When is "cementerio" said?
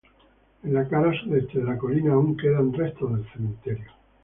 3.33-3.91